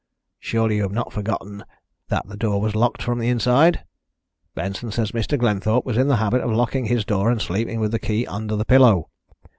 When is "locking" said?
6.51-6.85